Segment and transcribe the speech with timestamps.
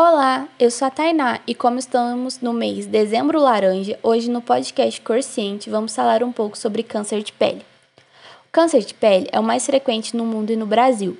[0.00, 5.00] Olá, eu sou a Tainá e como estamos no mês Dezembro Laranja, hoje no podcast
[5.00, 7.66] Corciente vamos falar um pouco sobre câncer de pele.
[8.46, 11.18] O câncer de pele é o mais frequente no mundo e no Brasil.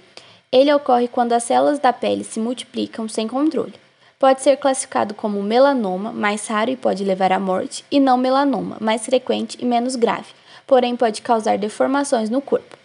[0.53, 3.75] Ele ocorre quando as células da pele se multiplicam sem controle.
[4.17, 8.77] Pode ser classificado como melanoma, mais raro e pode levar à morte, e não melanoma,
[8.81, 10.29] mais frequente e menos grave,
[10.69, 12.79] porém pode causar deformações no corpo.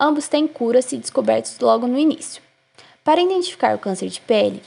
[0.00, 2.42] Ambos têm cura se descobertos logo no início.
[3.04, 4.62] Para identificar o câncer de pele,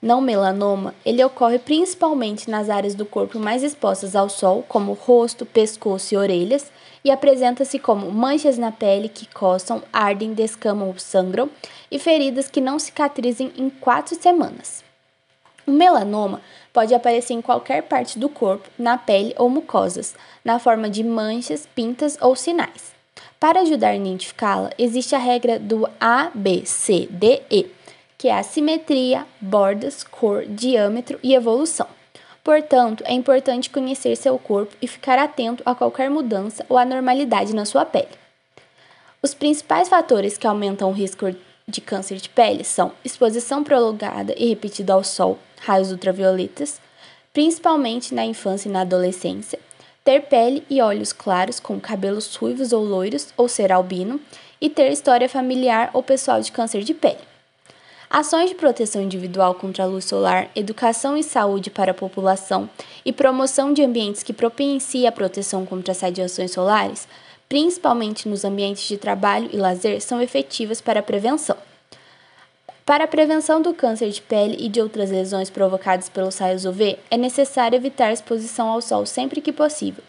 [0.00, 5.44] não melanoma, ele ocorre principalmente nas áreas do corpo mais expostas ao sol, como rosto,
[5.44, 6.70] pescoço e orelhas,
[7.04, 11.50] e apresenta-se como manchas na pele que coçam, ardem, descamam ou sangram,
[11.90, 14.84] e feridas que não cicatrizem em quatro semanas.
[15.66, 16.40] O melanoma
[16.72, 21.68] pode aparecer em qualquer parte do corpo, na pele ou mucosas, na forma de manchas,
[21.74, 22.96] pintas ou sinais.
[23.40, 27.70] Para ajudar a identificá-la, existe a regra do ABCDE,
[28.18, 31.86] que é a simetria, bordas, cor, diâmetro e evolução.
[32.42, 37.64] Portanto, é importante conhecer seu corpo e ficar atento a qualquer mudança ou anormalidade na
[37.64, 38.08] sua pele.
[39.22, 41.26] Os principais fatores que aumentam o risco
[41.66, 46.80] de câncer de pele são exposição prolongada e repetida ao sol, raios ultravioletas,
[47.32, 49.60] principalmente na infância e na adolescência,
[50.02, 54.18] ter pele e olhos claros com cabelos ruivos ou loiros ou ser albino
[54.60, 57.27] e ter história familiar ou pessoal de câncer de pele.
[58.10, 62.68] Ações de proteção individual contra a luz solar, educação e saúde para a população
[63.04, 67.06] e promoção de ambientes que propiciem a proteção contra as radiações solares
[67.48, 71.56] principalmente nos ambientes de trabalho e lazer, são efetivas para a prevenção.
[72.84, 76.98] Para a prevenção do câncer de pele e de outras lesões provocadas pelos raios UV,
[77.10, 80.02] é necessário evitar exposição ao sol sempre que possível,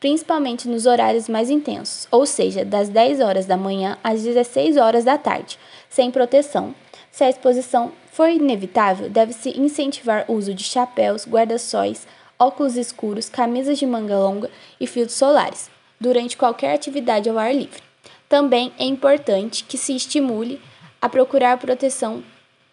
[0.00, 5.04] principalmente nos horários mais intensos, ou seja, das 10 horas da manhã às 16 horas
[5.04, 6.74] da tarde, sem proteção.
[7.14, 13.78] Se a exposição for inevitável, deve-se incentivar o uso de chapéus, guarda-sóis, óculos escuros, camisas
[13.78, 14.50] de manga longa
[14.80, 17.80] e filtros solares durante qualquer atividade ao ar livre.
[18.28, 20.60] Também é importante que se estimule
[21.00, 22.20] a procurar proteção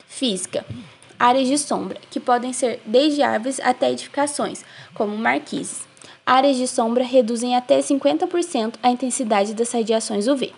[0.08, 0.66] física,
[1.20, 4.66] áreas de sombra, que podem ser desde árvores até edificações,
[4.96, 5.84] como marquises.
[6.26, 10.52] Áreas de sombra reduzem até 50% a intensidade das radiações UV.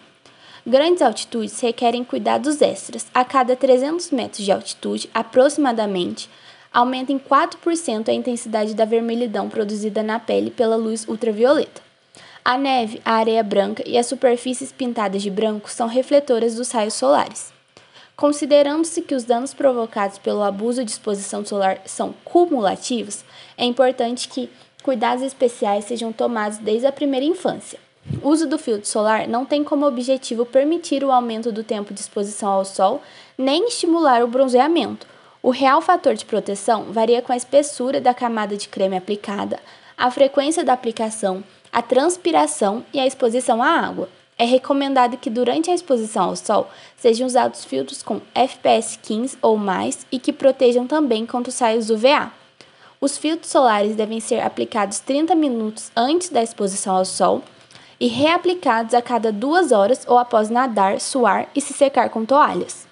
[0.65, 3.05] Grandes altitudes requerem cuidados extras.
[3.13, 6.29] A cada 300 metros de altitude, aproximadamente,
[6.71, 11.81] aumenta em 4% a intensidade da vermelhidão produzida na pele pela luz ultravioleta.
[12.45, 16.93] A neve, a areia branca e as superfícies pintadas de branco são refletoras dos raios
[16.93, 17.51] solares.
[18.15, 23.25] Considerando-se que os danos provocados pelo abuso de exposição solar são cumulativos,
[23.57, 24.49] é importante que
[24.81, 27.82] cuidados especiais sejam tomados desde a primeira infância.
[28.21, 32.01] O uso do filtro solar não tem como objetivo permitir o aumento do tempo de
[32.01, 33.01] exposição ao sol,
[33.37, 35.07] nem estimular o bronzeamento.
[35.41, 39.59] O real fator de proteção varia com a espessura da camada de creme aplicada,
[39.97, 44.09] a frequência da aplicação, a transpiração e a exposição à água.
[44.37, 49.55] É recomendado que durante a exposição ao sol sejam usados filtros com FPS 15 ou
[49.57, 52.31] mais e que protejam também contra os raios UVA.
[52.99, 57.43] Os filtros solares devem ser aplicados 30 minutos antes da exposição ao sol
[58.03, 62.85] e reaplicados a cada duas horas ou após nadar, suar e se secar com toalhas.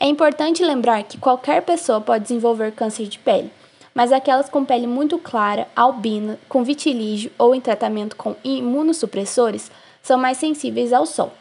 [0.00, 3.52] É importante lembrar que qualquer pessoa pode desenvolver câncer de pele,
[3.94, 9.70] mas aquelas com pele muito clara, albina, com vitilígio ou em tratamento com imunossupressores
[10.02, 11.32] são mais sensíveis ao sol.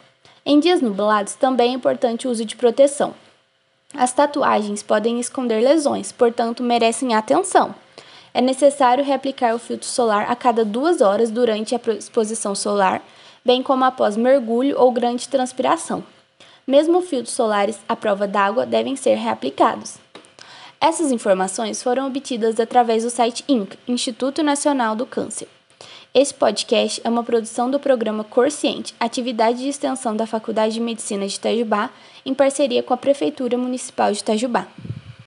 [0.45, 3.16] Em dias nublados, também é importante o uso de proteção.
[3.95, 7.73] As tatuagens podem esconder lesões, portanto, merecem atenção.
[8.33, 13.01] É necessário reaplicar o filtro solar a cada duas horas durante a exposição solar,
[13.43, 16.03] bem como após mergulho ou grande transpiração.
[16.65, 19.97] Mesmo filtros solares à prova d'água devem ser reaplicados.
[20.79, 25.47] Essas informações foram obtidas através do site INCA, Instituto Nacional do Câncer.
[26.13, 31.27] Esse podcast é uma produção do programa Corciente, atividade de extensão da Faculdade de Medicina
[31.27, 31.89] de Itajubá,
[32.25, 34.68] em parceria com a Prefeitura Municipal de Itajubá.